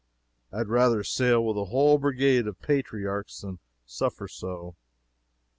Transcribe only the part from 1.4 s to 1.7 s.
with a